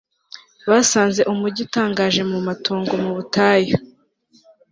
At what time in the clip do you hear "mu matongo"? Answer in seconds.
2.31-2.93